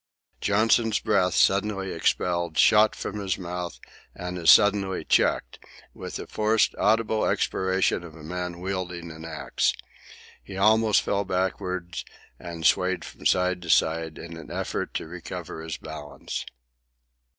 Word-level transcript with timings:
Johnson's 0.39 0.97
breath, 0.99 1.35
suddenly 1.35 1.91
expelled, 1.93 2.57
shot 2.57 2.95
from 2.95 3.19
his 3.19 3.37
mouth 3.37 3.79
and 4.15 4.39
as 4.39 4.49
suddenly 4.49 5.05
checked, 5.05 5.63
with 5.93 6.15
the 6.15 6.25
forced, 6.25 6.73
audible 6.79 7.23
expiration 7.27 8.03
of 8.03 8.15
a 8.15 8.23
man 8.23 8.59
wielding 8.61 9.11
an 9.11 9.25
axe. 9.25 9.73
He 10.41 10.57
almost 10.57 11.03
fell 11.03 11.23
backward, 11.23 11.97
and 12.39 12.65
swayed 12.65 13.05
from 13.05 13.27
side 13.27 13.61
to 13.61 13.69
side 13.69 14.17
in 14.17 14.37
an 14.37 14.49
effort 14.49 14.95
to 14.95 15.05
recover 15.07 15.61
his 15.61 15.77
balance. 15.77 16.47